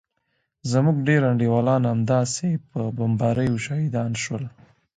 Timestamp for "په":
2.69-2.79